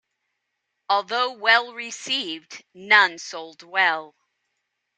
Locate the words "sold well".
3.19-4.15